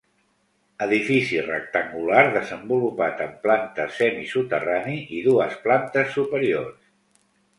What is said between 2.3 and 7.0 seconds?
desenvolupat en planta semisoterrani i dues plantes superiors.